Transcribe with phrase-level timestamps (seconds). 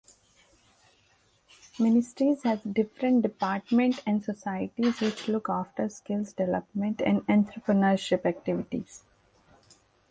[1.77, 9.03] Ministry has different departments and societies which look after skill development and entrepreneurship activities.